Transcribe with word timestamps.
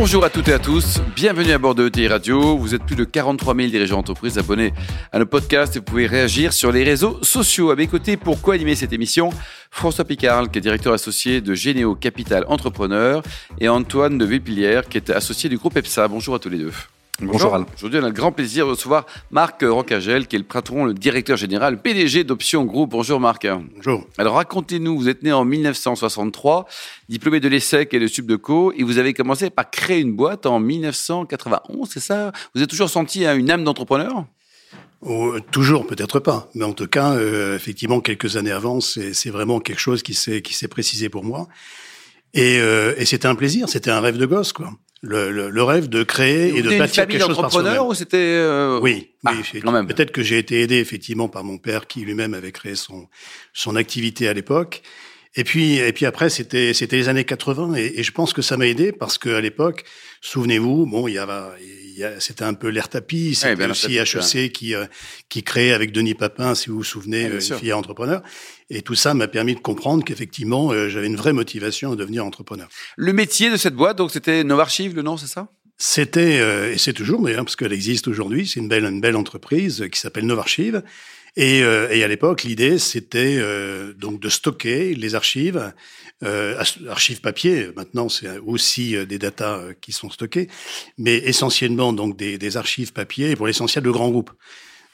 Bonjour 0.00 0.24
à 0.24 0.30
toutes 0.30 0.46
et 0.46 0.52
à 0.52 0.60
tous, 0.60 1.00
bienvenue 1.16 1.50
à 1.50 1.58
bord 1.58 1.74
de 1.74 1.88
ETI 1.88 2.06
Radio. 2.06 2.56
Vous 2.56 2.72
êtes 2.72 2.84
plus 2.84 2.94
de 2.94 3.02
43 3.02 3.56
000 3.56 3.68
dirigeants 3.68 3.96
d'entreprise 3.96 4.38
abonnés 4.38 4.72
à 5.10 5.18
nos 5.18 5.26
podcasts 5.26 5.74
et 5.74 5.80
vous 5.80 5.84
pouvez 5.84 6.06
réagir 6.06 6.52
sur 6.52 6.70
les 6.70 6.84
réseaux 6.84 7.18
sociaux. 7.22 7.72
À 7.72 7.74
mes 7.74 7.88
côtés, 7.88 8.16
pour 8.16 8.40
co-animer 8.40 8.76
cette 8.76 8.92
émission, 8.92 9.30
François 9.72 10.04
Picard, 10.04 10.52
qui 10.52 10.58
est 10.58 10.62
directeur 10.62 10.92
associé 10.92 11.40
de 11.40 11.52
Généo 11.52 11.96
Capital 11.96 12.44
Entrepreneur, 12.46 13.24
et 13.60 13.68
Antoine 13.68 14.18
de 14.18 14.24
Vépilière, 14.24 14.88
qui 14.88 14.98
est 14.98 15.10
associé 15.10 15.50
du 15.50 15.58
groupe 15.58 15.76
EPSA. 15.76 16.06
Bonjour 16.06 16.36
à 16.36 16.38
tous 16.38 16.48
les 16.48 16.58
deux. 16.58 16.72
Bonjour. 17.20 17.52
Alain. 17.52 17.66
Aujourd'hui, 17.74 17.98
on 17.98 18.04
a 18.04 18.08
le 18.08 18.12
grand 18.12 18.30
plaisir 18.30 18.64
de 18.64 18.70
recevoir 18.70 19.04
Marc 19.32 19.62
Rocagel, 19.62 20.28
qui 20.28 20.36
est 20.36 20.38
le 20.38 20.44
patron, 20.44 20.84
le 20.84 20.94
directeur 20.94 21.36
général, 21.36 21.82
PDG 21.82 22.22
d'Option 22.22 22.64
Group. 22.64 22.90
Bonjour 22.90 23.18
Marc. 23.18 23.44
Bonjour. 23.74 24.06
Alors 24.18 24.36
racontez-nous, 24.36 24.96
vous 24.96 25.08
êtes 25.08 25.24
né 25.24 25.32
en 25.32 25.44
1963, 25.44 26.66
diplômé 27.08 27.40
de 27.40 27.48
l'ESSEC 27.48 27.92
et 27.92 27.98
de 27.98 28.06
Subdeco, 28.06 28.72
et 28.72 28.84
vous 28.84 28.98
avez 28.98 29.14
commencé 29.14 29.50
par 29.50 29.68
créer 29.68 29.98
une 29.98 30.14
boîte 30.14 30.46
en 30.46 30.60
1991, 30.60 31.88
c'est 31.90 31.98
ça? 31.98 32.30
Vous 32.54 32.60
avez 32.60 32.68
toujours 32.68 32.88
senti 32.88 33.26
hein, 33.26 33.34
une 33.34 33.50
âme 33.50 33.64
d'entrepreneur? 33.64 34.24
Oh, 35.00 35.34
toujours, 35.50 35.88
peut-être 35.88 36.20
pas. 36.20 36.48
Mais 36.54 36.64
en 36.64 36.72
tout 36.72 36.86
cas, 36.86 37.14
euh, 37.14 37.56
effectivement, 37.56 38.00
quelques 38.00 38.36
années 38.36 38.52
avant, 38.52 38.80
c'est 38.80 39.30
vraiment 39.30 39.58
quelque 39.58 39.80
chose 39.80 40.04
qui 40.04 40.14
s'est 40.14 40.40
qui 40.40 40.54
s'est 40.54 40.68
précisé 40.68 41.08
pour 41.08 41.24
moi. 41.24 41.48
Et, 42.34 42.60
euh, 42.60 42.94
et 42.96 43.04
c'était 43.06 43.26
un 43.26 43.34
plaisir, 43.34 43.68
c'était 43.68 43.90
un 43.90 44.00
rêve 44.00 44.18
de 44.18 44.26
gosse, 44.26 44.52
quoi. 44.52 44.70
Le, 45.00 45.30
le, 45.30 45.48
le 45.48 45.62
rêve 45.62 45.88
de 45.88 46.02
créer 46.02 46.56
et, 46.56 46.60
de 46.62 46.76
bâtir 46.76 47.06
quelque 47.06 47.24
chose 47.24 47.36
par 47.40 47.52
soi-même. 47.52 47.82
ou 47.82 47.94
c'était 47.94 48.16
euh... 48.16 48.80
Oui, 48.82 49.10
Ah, 49.24 49.32
oui 49.54 49.60
quand 49.60 49.70
même. 49.70 49.86
peut-être 49.86 50.10
que 50.10 50.22
j'ai 50.22 50.38
été 50.38 50.60
aidé 50.62 50.76
effectivement 50.78 51.28
par 51.28 51.44
mon 51.44 51.56
père 51.56 51.86
qui 51.86 52.00
lui-même 52.00 52.34
avait 52.34 52.50
créé 52.50 52.74
son 52.74 53.06
son 53.52 53.76
activité 53.76 54.26
à 54.26 54.32
l'époque. 54.32 54.82
Et 55.36 55.44
puis 55.44 55.76
et 55.76 55.92
puis 55.92 56.04
après 56.04 56.30
c'était 56.30 56.74
c'était 56.74 56.96
les 56.96 57.08
années 57.08 57.22
80 57.24 57.74
et, 57.74 58.00
et 58.00 58.02
je 58.02 58.10
pense 58.10 58.32
que 58.32 58.42
ça 58.42 58.56
m'a 58.56 58.66
aidé 58.66 58.90
parce 58.90 59.18
que 59.18 59.28
à 59.28 59.40
l'époque, 59.40 59.84
souvenez-vous, 60.20 60.86
bon, 60.86 61.06
il 61.06 61.14
y 61.14 61.18
avait 61.18 61.34
c'était 62.18 62.44
un 62.44 62.54
peu 62.54 62.68
l'air 62.68 62.88
tapis, 62.88 63.34
c'était 63.34 63.66
aussi 63.66 63.96
tapis, 63.96 64.16
HEC 64.16 64.52
qui 64.52 64.74
euh, 64.74 64.86
qui 65.28 65.42
créait 65.42 65.72
avec 65.72 65.92
Denis 65.92 66.14
Papin, 66.14 66.54
si 66.54 66.70
vous 66.70 66.76
vous 66.76 66.84
souvenez, 66.84 67.40
sûr. 67.40 67.54
une 67.54 67.60
filière 67.60 67.78
entrepreneur. 67.78 68.22
Et 68.70 68.82
tout 68.82 68.94
ça 68.94 69.14
m'a 69.14 69.28
permis 69.28 69.54
de 69.54 69.60
comprendre 69.60 70.04
qu'effectivement, 70.04 70.72
euh, 70.72 70.88
j'avais 70.88 71.06
une 71.06 71.16
vraie 71.16 71.32
motivation 71.32 71.92
à 71.92 71.96
devenir 71.96 72.24
entrepreneur. 72.24 72.68
Le 72.96 73.12
métier 73.12 73.50
de 73.50 73.56
cette 73.56 73.74
boîte, 73.74 73.96
donc 73.96 74.10
c'était 74.10 74.44
Novarchive, 74.44 74.94
le 74.94 75.02
nom, 75.02 75.16
c'est 75.16 75.26
ça? 75.26 75.48
C'était, 75.78 76.40
euh, 76.40 76.72
et 76.72 76.78
c'est 76.78 76.92
toujours 76.92 77.22
d'ailleurs, 77.22 77.44
parce 77.44 77.54
qu'elle 77.54 77.72
existe 77.72 78.08
aujourd'hui, 78.08 78.46
c'est 78.46 78.58
une 78.58 78.68
belle, 78.68 78.84
une 78.84 79.00
belle 79.00 79.16
entreprise 79.16 79.86
qui 79.92 79.98
s'appelle 79.98 80.26
Novarchive. 80.26 80.82
Et, 81.38 81.62
euh, 81.62 81.88
et 81.92 82.02
à 82.02 82.08
l'époque, 82.08 82.42
l'idée, 82.42 82.80
c'était 82.80 83.36
euh, 83.38 83.92
donc 83.94 84.18
de 84.18 84.28
stocker 84.28 84.92
les 84.96 85.14
archives, 85.14 85.72
euh, 86.24 86.60
archives 86.88 87.20
papier. 87.20 87.68
Maintenant, 87.76 88.08
c'est 88.08 88.38
aussi 88.38 88.96
euh, 88.96 89.06
des 89.06 89.20
datas 89.20 89.58
euh, 89.58 89.72
qui 89.80 89.92
sont 89.92 90.10
stockées, 90.10 90.48
mais 90.98 91.14
essentiellement 91.14 91.92
donc 91.92 92.16
des, 92.16 92.38
des 92.38 92.56
archives 92.56 92.92
papier, 92.92 93.30
et 93.30 93.36
pour 93.36 93.46
l'essentiel 93.46 93.84
de 93.84 93.90
grands 93.90 94.10
groupes. 94.10 94.32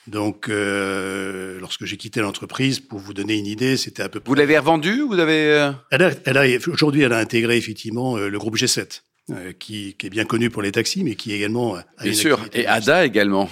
Donc, 0.07 0.51
euh, 0.51 1.59
lorsque 1.61 1.87
j'ai 1.87 1.97
quitté 1.97 2.21
l'entreprise, 2.21 2.79
pour 2.79 2.99
vous 2.99 3.15
donner 3.15 3.39
une 3.39 3.47
idée, 3.47 3.79
c'était 3.79 4.03
à 4.03 4.11
peu 4.11 4.21
près. 4.21 4.29
Vous 4.29 4.35
l'avez 4.35 4.59
revendu 4.59 5.01
Vous 5.01 5.19
avez 5.19 5.73
Elle 5.91 6.03
a, 6.03 6.11
elle 6.27 6.37
a, 6.37 6.45
aujourd'hui, 6.69 7.01
elle 7.01 7.15
a 7.15 7.19
intégré 7.19 7.57
effectivement 7.57 8.19
le 8.19 8.39
groupe 8.39 8.59
G7, 8.59 9.01
euh, 9.31 9.53
qui, 9.59 9.95
qui 9.99 10.09
est 10.09 10.11
bien 10.11 10.27
connu 10.27 10.51
pour 10.51 10.61
les 10.61 10.73
taxis, 10.73 11.05
mais 11.05 11.15
qui 11.15 11.33
également 11.33 11.77
a 11.77 11.85
Bien 12.03 12.13
une 12.13 12.19
sûr. 12.19 12.39
Et 12.53 12.67
Ada 12.67 13.07
également. 13.07 13.49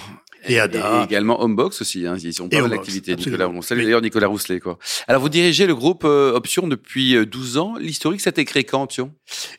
Et 0.47 0.59
Ada. 0.59 1.01
Et 1.01 1.05
également 1.05 1.43
Homebox 1.43 1.81
aussi. 1.81 2.07
Hein. 2.07 2.17
Ils 2.23 2.43
ont 2.43 2.49
pas 2.49 2.61
mal 2.61 2.71
d'activités. 2.71 3.15
Nicolas, 3.17 3.49
on 3.49 3.63
salue 3.63 3.79
Oui. 3.79 3.85
d'ailleurs 3.85 4.03
Nicolas 4.03 4.27
Rousselet. 4.29 4.61
Quoi. 4.61 4.79
Alors, 5.09 5.23
vous 5.23 5.29
dirigez 5.29 5.67
le 5.67 5.75
groupe 5.75 6.05
euh, 6.05 6.33
Option 6.35 6.67
depuis 6.67 7.17
euh, 7.17 7.25
12 7.27 7.59
ans. 7.59 7.75
L'historique, 7.79 8.21
ça 8.21 8.29
a 8.29 8.33
été 8.33 8.45
créé 8.45 8.65
quand, 8.65 8.83
Option? 8.83 9.13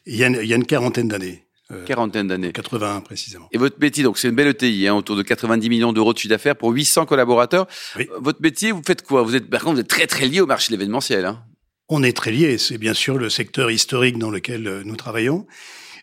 Il 0.05 0.15
y 0.15 0.23
a 0.23 0.27
une, 0.27 0.39
il 0.41 0.47
y 0.47 0.53
a 0.53 0.55
une 0.55 0.65
quarantaine 0.65 1.07
d'années, 1.07 1.45
euh, 1.71 1.83
Quarantaine 1.85 2.27
d'années. 2.27 2.51
81 2.51 3.01
précisément. 3.01 3.47
Et 3.51 3.57
votre 3.57 3.79
métier, 3.79 4.03
donc 4.03 4.17
c'est 4.17 4.27
une 4.29 4.35
belle 4.35 4.47
ETI, 4.47 4.87
hein, 4.87 4.95
autour 4.95 5.15
de 5.15 5.21
90 5.23 5.69
millions 5.69 5.93
d'euros 5.93 6.13
de 6.13 6.17
chiffre 6.17 6.29
d'affaires 6.33 6.55
pour 6.55 6.71
800 6.71 7.05
collaborateurs. 7.05 7.67
Oui. 7.97 8.07
Euh, 8.11 8.19
Votre 8.21 8.41
métier, 8.41 8.71
vous 8.71 8.81
faites 8.85 9.01
quoi? 9.03 9.23
Vous 9.23 9.35
êtes, 9.35 9.49
par 9.49 9.61
contre, 9.61 9.75
vous 9.75 9.81
êtes 9.81 9.87
très 9.87 10.07
très 10.07 10.27
lié 10.27 10.41
au 10.41 10.45
marché 10.45 10.67
de 10.67 10.77
l'événementiel. 10.77 11.25
Hein. 11.25 11.43
On 11.89 12.01
est 12.03 12.15
très 12.15 12.31
liés, 12.31 12.57
c'est 12.57 12.77
bien 12.77 12.93
sûr 12.93 13.17
le 13.17 13.29
secteur 13.29 13.69
historique 13.71 14.17
dans 14.17 14.31
lequel 14.31 14.67
euh, 14.67 14.81
nous 14.85 14.95
travaillons. 14.95 15.45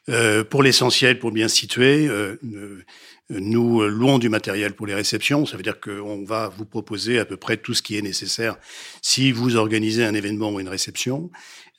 Euh, 0.09 0.44
pour 0.44 0.62
l'essentiel, 0.62 1.19
pour 1.19 1.31
bien 1.31 1.47
situer, 1.47 2.09
euh, 2.09 2.37
euh, 2.54 2.83
nous 3.30 3.80
euh, 3.82 3.88
louons 3.88 4.18
du 4.18 4.28
matériel 4.28 4.74
pour 4.74 4.86
les 4.86 4.94
réceptions. 4.94 5.46
Ça 5.46 5.56
veut 5.56 5.62
dire 5.62 5.80
qu'on 5.80 6.24
va 6.24 6.48
vous 6.48 6.64
proposer 6.66 7.18
à 7.18 7.24
peu 7.24 7.36
près 7.36 7.56
tout 7.56 7.72
ce 7.74 7.82
qui 7.82 7.96
est 7.96 8.02
nécessaire 8.02 8.56
si 9.02 9.32
vous 9.32 9.56
organisez 9.56 10.04
un 10.04 10.14
événement 10.14 10.50
ou 10.52 10.60
une 10.60 10.68
réception. 10.68 11.30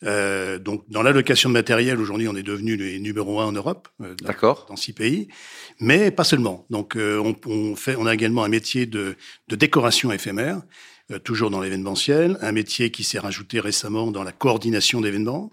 Euh, 0.04 0.58
donc, 0.58 0.84
dans 0.90 1.04
l'allocation 1.04 1.50
de 1.50 1.54
matériel, 1.54 2.00
aujourd'hui, 2.00 2.28
on 2.28 2.36
est 2.36 2.42
devenu 2.44 2.76
les 2.76 3.00
numéro 3.00 3.40
un 3.40 3.46
en 3.46 3.52
Europe. 3.52 3.88
euh, 4.02 4.16
dans- 4.16 4.28
D'accord. 4.28 4.66
dans 4.70 4.76
six 4.76 4.94
pays, 4.94 5.28
mais 5.80 6.10
pas 6.10 6.24
seulement. 6.24 6.66
Donc, 6.72 6.96
euh, 6.96 7.20
on, 7.24 7.36
on 7.46 7.76
fait, 7.76 7.96
on 7.98 8.06
a 8.08 8.14
également 8.14 8.44
un 8.44 8.50
métier 8.50 8.86
de, 8.88 9.16
de 9.48 9.56
décoration 9.56 10.12
éphémère, 10.12 10.62
euh, 11.12 11.20
toujours 11.20 11.52
dans 11.52 11.62
l'événementiel, 11.62 12.38
un 12.42 12.52
métier 12.52 12.90
qui 12.90 13.04
s'est 13.04 13.20
rajouté 13.20 13.60
récemment 13.60 14.10
dans 14.10 14.24
la 14.24 14.32
coordination 14.32 15.02
d'événements, 15.02 15.52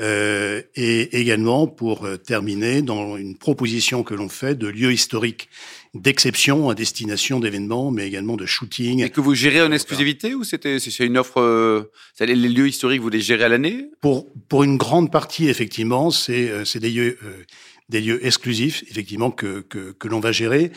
euh, 0.00 0.62
et 0.74 1.20
également 1.20 1.66
pour 1.66 2.04
euh, 2.04 2.16
terminer 2.16 2.82
dans 2.82 3.16
une 3.16 3.36
proposition 3.36 4.02
que 4.02 4.14
l'on 4.14 4.28
fait 4.28 4.54
de 4.56 4.68
lieux 4.68 4.92
historiques 4.92 5.48
d'exception 5.94 6.68
à 6.68 6.74
destination 6.74 7.40
d'événements, 7.40 7.90
mais 7.90 8.06
également 8.06 8.36
de 8.36 8.46
shooting. 8.46 9.02
Et 9.02 9.10
que 9.10 9.20
vous 9.20 9.34
gérez 9.34 9.62
en 9.62 9.72
exclusivité 9.72 10.34
ou 10.34 10.44
c'était 10.44 10.78
c'est 10.78 11.04
une 11.04 11.18
offre 11.18 11.40
euh, 11.40 11.90
Les 12.20 12.34
lieux 12.34 12.68
historiques, 12.68 13.00
vous 13.00 13.08
les 13.08 13.20
gérez 13.20 13.44
à 13.44 13.48
l'année? 13.48 13.90
Pour, 14.00 14.32
pour 14.48 14.64
une 14.64 14.76
grande 14.76 15.10
partie, 15.10 15.48
effectivement, 15.48 16.10
c'est 16.10 16.50
euh, 16.50 16.64
c'est 16.64 16.80
des 16.80 16.90
lieux, 16.90 17.18
euh, 17.24 17.44
des 17.88 18.00
lieux 18.00 18.24
exclusifs, 18.24 18.84
effectivement, 18.90 19.30
que, 19.30 19.60
que, 19.60 19.92
que 19.92 20.08
l'on 20.08 20.20
va 20.20 20.32
gérer 20.32 20.72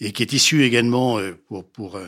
et 0.00 0.12
qui 0.12 0.22
est 0.22 0.32
issu 0.32 0.64
également, 0.64 1.20
pour, 1.46 1.64
pour 1.64 2.00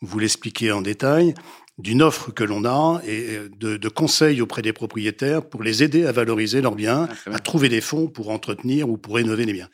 vous 0.00 0.18
l'expliquer 0.20 0.70
en 0.70 0.80
détail, 0.80 1.34
d'une 1.82 2.02
offre 2.02 2.30
que 2.32 2.44
l'on 2.44 2.64
a 2.64 3.02
et 3.06 3.38
de, 3.58 3.76
de 3.76 3.88
conseils 3.88 4.40
auprès 4.40 4.62
des 4.62 4.72
propriétaires 4.72 5.42
pour 5.50 5.62
les 5.62 5.82
aider 5.82 6.06
à 6.06 6.12
valoriser 6.12 6.60
leurs 6.62 6.76
biens, 6.76 7.08
Ah, 7.26 7.34
à 7.34 7.38
trouver 7.38 7.68
des 7.68 7.80
fonds 7.80 8.06
pour 8.06 8.30
entretenir 8.30 8.88
ou 8.88 8.96
pour 8.96 9.16
rénover 9.16 9.44
les 9.44 9.52
biens. 9.52 9.68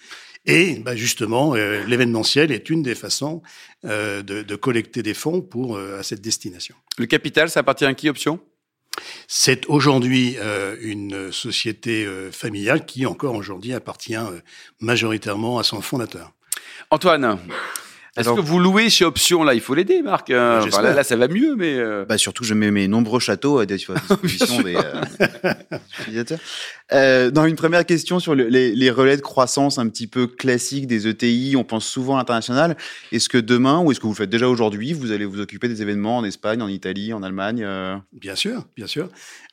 Et 0.46 0.76
bah, 0.84 0.96
justement, 0.96 1.54
euh, 1.54 1.84
l'événementiel 1.86 2.50
est 2.50 2.70
une 2.70 2.82
des 2.82 2.94
façons 2.94 3.42
euh, 3.84 4.22
de, 4.22 4.42
de 4.42 4.56
collecter 4.56 5.02
des 5.02 5.14
fonds 5.14 5.42
pour 5.42 5.76
euh, 5.76 6.00
à 6.00 6.02
cette 6.02 6.22
destination. 6.22 6.74
Le 6.96 7.06
capital, 7.06 7.50
ça 7.50 7.60
appartient 7.60 7.84
à 7.84 7.94
qui 7.94 8.08
Option? 8.08 8.40
C'est 9.26 9.66
aujourd'hui 9.66 10.36
euh, 10.38 10.76
une 10.80 11.30
société 11.30 12.06
euh, 12.06 12.32
familiale 12.32 12.86
qui 12.86 13.06
encore 13.06 13.34
aujourd'hui 13.34 13.72
appartient 13.74 14.16
euh, 14.16 14.40
majoritairement 14.80 15.58
à 15.58 15.62
son 15.62 15.80
fondateur. 15.82 16.32
Antoine, 16.90 17.38
est-ce 18.18 18.30
que 18.30 18.40
vous 18.40 18.58
louez 18.58 18.90
chez 18.90 19.04
Option 19.04 19.42
là 19.44 19.54
Il 19.54 19.60
faut 19.60 19.74
l'aider, 19.74 20.02
Marc. 20.02 20.30
hein. 20.30 20.56
Enfin, 20.56 20.64
J'espère. 20.64 20.82
là, 20.82 20.94
là, 20.94 21.04
ça 21.04 21.16
va 21.16 21.28
mieux, 21.28 21.54
mais 21.56 21.74
euh, 21.78 22.04
Bah 22.08 22.18
surtout, 22.18 22.44
je 22.44 22.54
mets 22.54 22.70
mes 22.70 22.88
nombreux 22.88 23.20
châteaux 23.20 23.58
à 23.58 23.66
disposition 23.66 24.60
des 24.62 24.76
euh, 24.76 25.52
utilisateurs. 26.00 26.38
Euh, 26.92 27.30
dans 27.30 27.44
une 27.44 27.56
première 27.56 27.84
question 27.84 28.18
sur 28.18 28.34
le- 28.34 28.48
les, 28.48 28.74
les 28.74 28.90
relais 28.90 29.16
de 29.16 29.22
croissance 29.22 29.78
un 29.78 29.88
petit 29.88 30.06
peu 30.06 30.26
classiques 30.26 30.86
des 30.86 31.06
ETI, 31.06 31.54
on 31.56 31.64
pense 31.64 31.86
souvent 31.86 32.14
à 32.16 32.18
l'international. 32.18 32.76
Est-ce 33.12 33.28
que 33.28 33.38
demain, 33.38 33.80
ou 33.80 33.90
est-ce 33.92 34.00
que 34.00 34.06
vous 34.06 34.12
le 34.12 34.16
faites 34.16 34.30
déjà 34.30 34.48
aujourd'hui, 34.48 34.92
vous 34.94 35.12
allez 35.12 35.24
vous 35.24 35.40
occuper 35.40 35.68
des 35.68 35.82
événements 35.82 36.16
en 36.18 36.24
Espagne, 36.24 36.62
en 36.62 36.68
Italie, 36.68 37.12
en 37.12 37.22
Allemagne 37.22 37.62
euh? 37.64 37.96
Bien 38.12 38.34
sûr, 38.34 38.64
bien 38.76 38.86
sûr. 38.86 39.08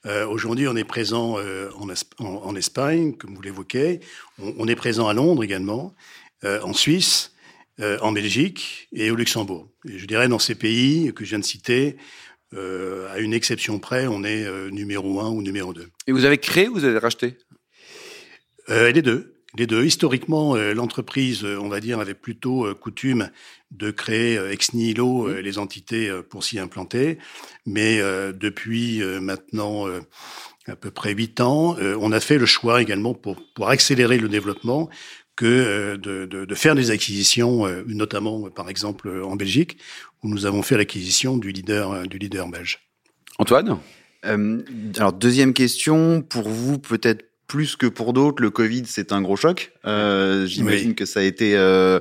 Euh, 0.06 0.26
aujourd'hui, 0.28 0.68
on 0.68 0.76
est 0.76 0.84
présent 0.84 1.36
euh, 1.40 1.70
en, 1.80 1.88
Esp- 1.88 2.12
en- 2.20 2.26
en 2.46 2.56
Espagne, 2.56 3.14
comme 3.14 3.34
vous 3.36 3.42
l'évoquez. 3.42 4.00
On, 4.42 4.54
on 4.60 4.68
est 4.68 4.76
présent 4.76 5.08
à 5.08 5.14
Londres 5.14 5.44
également, 5.44 5.94
euh, 6.44 6.60
en 6.62 6.74
Suisse, 6.74 7.32
euh, 7.82 7.98
en 8.02 8.12
Belgique 8.12 8.88
et 8.94 9.12
au 9.12 9.16
Luxembourg. 9.16 9.70
Et 9.90 10.00
je 10.00 10.06
dirais 10.06 10.28
dans 10.28 10.40
ces 10.40 10.56
pays 10.56 11.14
que 11.14 11.26
je 11.26 11.32
viens 11.32 11.40
de 11.40 11.44
citer, 11.44 11.98
euh, 12.54 13.12
à 13.14 13.20
une 13.20 13.34
exception 13.34 13.80
près, 13.80 14.08
on 14.08 14.24
est 14.24 14.46
euh, 14.46 14.70
numéro 14.70 15.20
un 15.20 15.30
ou 15.30 15.42
numéro 15.42 15.74
deux. 15.74 15.90
et 16.08 16.12
vous 16.12 16.26
avez 16.26 16.38
créé 16.38 16.70
ou 16.70 16.74
vous 16.74 16.86
avez 16.86 17.00
racheté? 17.00 17.38
Les 18.68 19.02
deux. 19.02 19.36
Les 19.58 19.68
deux. 19.68 19.86
Historiquement, 19.86 20.56
l'entreprise, 20.56 21.44
on 21.44 21.70
va 21.70 21.80
dire, 21.80 22.00
avait 22.00 22.16
plutôt 22.16 22.74
coutume 22.76 23.30
de 23.72 23.92
créer 23.92 24.40
ex 24.50 24.74
nihilo 24.74 25.28
euh, 25.28 25.42
les 25.42 25.60
entités 25.60 26.12
pour 26.30 26.44
s'y 26.44 26.60
implanter. 26.60 27.20
Mais 27.66 28.00
depuis 28.34 29.04
maintenant 29.22 29.86
à 30.66 30.76
peu 30.76 30.90
près 30.90 31.14
huit 31.14 31.42
ans, 31.42 31.76
on 31.80 32.12
a 32.12 32.20
fait 32.20 32.38
le 32.38 32.48
choix 32.48 32.82
également 32.82 33.14
pour, 33.14 33.38
pour 33.54 33.70
accélérer 33.70 34.18
le 34.18 34.30
développement 34.30 34.90
que 35.36 35.46
euh, 35.46 35.98
de, 35.98 36.26
de, 36.26 36.46
de 36.46 36.56
faire 36.56 36.76
des 36.76 36.92
acquisitions, 36.92 37.66
euh, 37.68 37.84
notamment 37.88 38.46
euh, 38.46 38.50
par 38.50 38.70
exemple 38.70 39.08
euh, 39.10 39.26
en 39.26 39.36
Belgique, 39.36 39.78
où 40.24 40.30
nous 40.30 40.46
avons 40.46 40.62
fait 40.62 40.78
l'acquisition 40.78 41.38
du 41.38 41.52
leader, 41.52 42.08
du 42.08 42.18
leader 42.18 42.48
belge. 42.48 42.80
Antoine? 43.38 43.78
Euh, 44.26 44.62
alors, 44.98 45.14
deuxième 45.14 45.54
question, 45.54 46.22
pour 46.22 46.50
vous, 46.50 46.80
peut-être 46.80 47.26
plus 47.48 47.76
que 47.76 47.86
pour 47.86 48.14
d'autres, 48.14 48.42
le 48.42 48.50
Covid, 48.50 48.84
c'est 48.88 49.12
un 49.12 49.22
gros 49.22 49.36
choc. 49.36 49.72
Euh, 49.86 50.48
J'imagine 50.48 50.90
Oui. 50.90 50.96
que 50.96 51.06
ça 51.06 51.20
a 51.20 51.24
été 51.24 51.56
euh, 51.56 52.00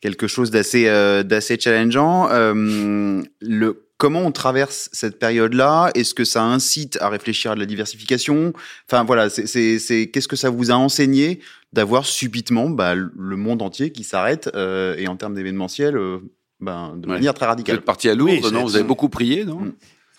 quelque 0.00 0.26
chose 0.28 0.50
d'assez 0.50 0.86
euh, 0.86 1.22
d'assez 1.22 1.58
challengeant. 1.60 2.28
Euh, 2.30 3.22
le 3.40 3.87
comment 3.98 4.20
on 4.22 4.32
traverse 4.32 4.88
cette 4.92 5.18
période-là? 5.18 5.90
Est-ce 5.94 6.14
que 6.14 6.24
ça 6.24 6.42
incite 6.42 6.96
à 7.02 7.08
réfléchir 7.10 7.50
à 7.50 7.54
de 7.54 7.60
la 7.60 7.66
diversification? 7.66 8.52
Enfin 8.88 9.04
voilà, 9.04 9.28
c'est 9.28 10.10
qu'est-ce 10.12 10.28
que 10.28 10.36
ça 10.36 10.50
vous 10.50 10.70
a 10.70 10.74
enseigné 10.74 11.40
d'avoir 11.74 12.06
subitement 12.06 12.70
bah, 12.70 12.94
le 12.94 13.36
monde 13.36 13.60
entier 13.60 13.92
qui 13.92 14.04
s'arrête 14.04 14.50
euh, 14.54 14.94
et 14.96 15.06
en 15.08 15.16
termes 15.16 15.34
d'événementiel, 15.34 15.96
euh, 15.96 16.18
ben, 16.60 16.94
de 16.96 17.06
Ouais. 17.06 17.14
manière 17.14 17.34
très 17.34 17.44
Vous 17.46 17.50
radicale? 17.50 17.76
êtes 17.76 17.84
parti 17.84 18.08
à 18.08 18.14
Lourdes, 18.14 18.30
Oui, 18.42 18.52
non? 18.52 18.62
Vous 18.62 18.76
avez 18.76 18.84
beaucoup 18.84 19.08
prié, 19.10 19.44
non? 19.44 19.60
Mm. 19.60 19.72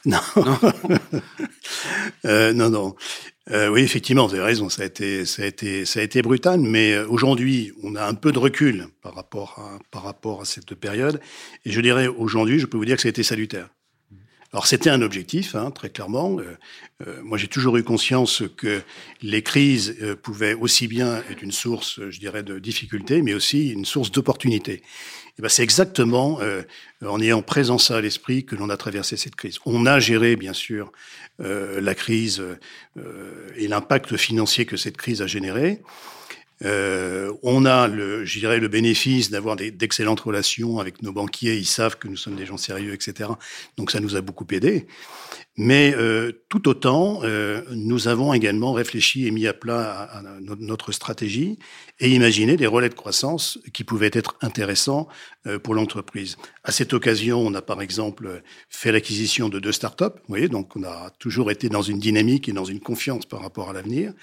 Non. 0.06 0.20
Euh, 2.26 2.54
non, 2.54 2.70
non. 2.70 2.96
Euh, 3.52 3.70
oui, 3.70 3.82
effectivement, 3.82 4.28
vous 4.28 4.36
avez 4.36 4.44
raison. 4.44 4.70
Ça 4.70 4.84
a 4.84 4.86
été, 4.86 5.26
ça 5.26 5.44
a 5.44 5.46
été, 5.46 5.86
ça 5.86 6.00
a 6.00 6.04
été 6.04 6.22
brutal. 6.22 6.60
Mais 6.60 6.94
euh, 6.94 7.08
aujourd'hui, 7.08 7.74
on 7.84 7.96
a 7.96 8.06
un 8.06 8.14
peu 8.14 8.32
de 8.32 8.40
recul 8.40 8.88
par 9.02 9.16
rapport 9.16 9.58
à, 9.60 9.80
par 9.92 10.04
rapport 10.04 10.42
à 10.42 10.46
cette 10.46 10.76
période. 10.76 11.20
Et 11.66 11.72
je 11.72 11.82
dirais 11.82 12.08
aujourd'hui, 12.08 12.60
je 12.60 12.66
peux 12.66 12.78
vous 12.78 12.86
dire 12.86 12.96
que 12.96 13.02
ça 13.02 13.08
a 13.08 13.10
été 13.10 13.24
salutaire. 13.24 13.70
Alors 14.52 14.66
c'était 14.66 14.90
un 14.90 15.02
objectif, 15.04 15.54
hein, 15.54 15.70
très 15.70 15.90
clairement. 15.90 16.40
Euh, 16.40 16.58
euh, 17.06 17.22
moi, 17.24 17.38
j'ai 17.38 17.48
toujours 17.48 17.78
eu 17.78 17.84
conscience 17.84 18.44
que 18.58 18.82
les 19.22 19.44
crises 19.44 19.96
euh, 20.02 20.16
pouvaient 20.16 20.56
aussi 20.56 20.88
bien 20.88 21.18
être 21.30 21.44
une 21.44 21.52
source, 21.52 22.00
euh, 22.00 22.10
je 22.10 22.20
dirais, 22.20 22.42
de 22.42 22.58
difficultés, 22.58 23.22
mais 23.22 23.36
aussi 23.36 23.70
une 23.70 23.86
source 23.86 24.12
d'opportunités. 24.12 24.82
Et 25.40 25.42
ben, 25.42 25.48
c'est 25.48 25.64
exactement 25.64 26.42
euh, 26.42 26.64
en 27.06 27.22
ayant 27.22 27.42
présent 27.42 27.78
ça 27.78 27.96
à 27.96 28.02
l'esprit 28.02 28.44
que 28.44 28.58
l'on 28.58 28.70
a 28.70 28.76
traversé 28.76 29.16
cette 29.16 29.36
crise. 29.38 29.60
On 29.66 29.86
a 29.86 29.98
géré, 29.98 30.36
bien 30.36 30.52
sûr, 30.52 30.92
euh, 31.40 31.80
la 31.80 31.96
crise 31.96 32.42
euh, 32.98 33.48
et 33.56 33.70
l'impact 33.70 34.18
financier 34.18 34.66
que 34.66 34.76
cette 34.76 34.98
crise 34.98 35.22
a 35.22 35.28
généré. 35.28 35.82
Euh, 36.66 37.34
on 37.42 37.66
a, 37.66 37.88
le, 37.88 38.24
le 38.24 38.68
bénéfice 38.68 39.32
d'avoir 39.32 39.56
d'excellentes 39.56 40.20
relations 40.20 40.80
avec 40.80 41.02
nos 41.02 41.14
banquiers. 41.14 41.58
Ils 41.58 41.66
savent 41.66 41.98
que 41.98 42.08
nous 42.08 42.18
sommes 42.18 42.36
des 42.36 42.46
gens 42.46 42.58
sérieux, 42.58 42.94
etc. 42.94 43.30
Donc 43.78 43.92
ça 43.92 44.00
nous 44.00 44.16
a 44.16 44.22
beaucoup 44.22 44.48
aidé. 44.52 44.88
Mais 45.56 45.94
euh, 45.96 46.44
tout 46.48 46.70
autant, 46.70 47.22
euh, 47.24 47.62
nous 47.72 48.08
avons 48.08 48.34
également 48.34 48.72
réfléchi 48.72 49.28
et 49.28 49.32
mis 49.32 49.48
à 49.48 49.54
plat 49.54 50.10
notre 50.42 50.92
stratégie 50.92 51.60
et 52.00 52.10
imaginé 52.10 52.56
des 52.56 52.68
relais 52.68 52.90
de 52.90 52.94
croissance 52.94 53.60
qui 53.74 53.84
pouvaient 53.84 54.12
être 54.14 54.38
intéressants 54.42 55.08
pour 55.64 55.76
l'entreprise. 55.76 56.38
À 56.64 56.72
cette 56.72 56.94
occasion, 56.94 57.40
on 57.40 57.54
a 57.56 57.62
par 57.62 57.82
exemple 57.82 58.42
fait 58.70 58.92
l'acquisition 58.92 59.50
de 59.50 59.60
deux 59.60 59.72
startups. 59.72 60.04
Vous 60.04 60.30
voyez, 60.30 60.48
donc 60.48 60.76
on 60.76 60.84
a 60.84 61.10
toujours 61.20 61.52
été 61.52 61.68
dans 61.68 61.82
une 61.82 62.00
dynamique 62.00 62.48
et 62.48 62.54
dans 62.54 62.66
une 62.66 62.80
confiance 62.80 63.26
par 63.26 63.42
rapport 63.42 63.70
à 63.70 63.74
l'avenir 63.74 64.14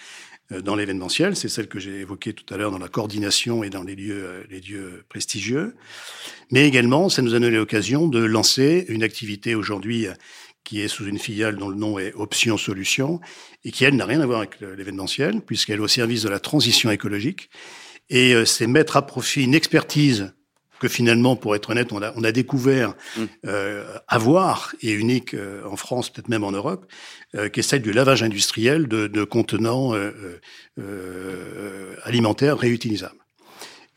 dans 0.51 0.77
l'événementiel. 0.77 1.37
C'est 1.37 1.49
celle 1.49 1.69
que 1.69 1.79
j'ai 1.79 2.01
évoquée 2.01 2.33
tout 2.33 2.53
à 2.55 2.57
l'heure 2.57 2.71
dans 2.71 2.79
la 2.79 2.89
coordination 2.89 3.65
et 3.65 3.71
dans 3.71 3.83
les 3.83 3.97
lieux, 3.97 4.25
euh, 4.25 4.43
les 4.51 4.61
lieux 4.61 5.05
prestigieux. 5.09 5.75
Mais 6.51 6.67
également, 6.67 7.09
ça 7.09 7.23
nous 7.23 7.35
a 7.35 7.41
donné 7.41 7.57
l'occasion 7.57 8.07
de 8.07 8.23
lancer 8.23 8.85
une 8.89 9.03
activité 9.03 9.55
aujourd'hui 9.55 10.07
euh, 10.07 10.13
qui 10.65 10.81
est 10.81 10.89
sous 10.89 11.07
une 11.07 11.19
filiale 11.19 11.57
dont 11.57 11.69
le 11.69 11.77
nom 11.77 11.99
est 11.99 12.13
Option 12.15 12.57
Solutions 12.57 13.21
et 13.65 13.71
qui, 13.71 13.85
elle, 13.85 13.97
n'a 13.97 14.05
rien 14.05 14.21
à 14.21 14.27
voir 14.27 14.39
avec 14.39 14.61
l'événementiel, 14.61 15.41
puisqu'elle 15.41 15.77
est 15.77 15.83
au 15.83 15.89
service 15.89 16.23
de 16.23 16.29
la 16.29 16.41
transition 16.41 16.91
écologique. 16.91 17.51
Et 18.11 18.35
euh, 18.35 18.45
c'est 18.45 18.67
mettre 18.67 18.97
à 18.97 19.07
profit 19.07 19.43
une 19.43 19.55
expertise 19.55 20.33
que 20.79 20.89
finalement, 20.89 21.37
pour 21.37 21.55
être 21.55 21.71
honnête, 21.71 21.93
on 21.93 22.03
a, 22.03 22.13
on 22.17 22.25
a 22.25 22.33
découvert 22.33 22.95
Mm. 23.17 23.25
euh, 23.47 23.85
avoir 24.09 24.75
et 24.83 24.93
unique 24.93 25.35
euh, 25.35 25.63
en 25.65 25.77
France, 25.77 26.11
peut-être 26.11 26.29
même 26.29 26.45
en 26.45 26.53
Europe, 26.53 26.87
euh, 27.35 27.49
qui 27.49 27.61
est 27.61 27.63
celle 27.63 27.83
du 27.83 27.93
lavage 27.93 28.23
industriel 28.23 28.89
de, 28.89 29.07
de 29.07 29.25
contenants 29.25 29.95
euh, 29.95 31.95
alimentaires 32.03 32.59
réutilisables. 32.59 33.15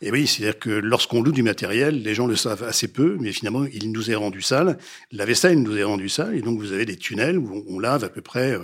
Et 0.02 0.12
oui, 0.12 0.28
c'est-à-dire 0.28 0.60
que 0.60 0.70
lorsqu'on 0.70 1.22
loue 1.22 1.34
du 1.34 1.44
matériel, 1.44 2.02
les 2.02 2.16
gens 2.16 2.26
le 2.26 2.38
savent 2.38 2.64
assez 2.64 2.88
peu, 2.88 3.18
mais 3.20 3.34
finalement, 3.34 3.66
il 3.66 3.92
nous 3.92 4.10
est 4.10 4.16
rendu 4.16 4.42
sale. 4.42 4.78
La 5.12 5.26
vaisselle 5.26 5.62
nous 5.62 5.78
est 5.78 5.84
rendue 5.84 6.08
sale, 6.08 6.36
et 6.36 6.42
donc 6.42 6.58
vous 6.58 6.72
avez 6.72 6.86
des 6.86 6.96
tunnels 6.96 7.38
où 7.38 7.66
on, 7.68 7.80
lave 7.80 8.06
à 8.06 8.10
peu 8.10 8.22
près, 8.22 8.58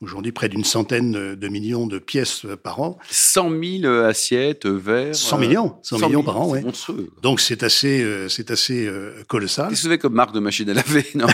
aujourd'hui, 0.00 0.32
près 0.32 0.48
d'une 0.48 0.64
centaine 0.64 1.34
de 1.34 1.48
millions 1.48 1.86
de 1.86 1.98
pièces 1.98 2.44
euh, 2.44 2.56
par 2.56 2.80
an. 2.80 2.98
100 3.10 3.50
000 3.80 3.92
assiettes, 4.04 4.66
verres. 4.66 5.14
100 5.14 5.36
euh, 5.36 5.40
millions, 5.40 5.76
100 5.82 5.98
millions 6.06 6.22
par 6.22 6.40
an, 6.40 6.60
monstrueux. 6.60 7.10
Donc 7.22 7.40
c'est 7.40 7.62
assez, 7.62 8.02
euh, 8.02 8.28
c'est 8.28 8.50
assez 8.50 8.86
euh, 8.86 9.22
colossal. 9.28 9.68
Qu'est-ce 9.68 9.82
que 9.82 9.86
vous 9.86 9.92
avez 9.92 9.98
comme 9.98 10.14
marque 10.14 10.34
de 10.34 10.40
machine 10.40 10.68
à 10.70 10.74
laver 10.74 11.06
non? 11.14 11.26